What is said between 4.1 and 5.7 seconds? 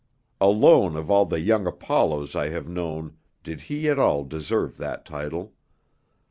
deserve that title.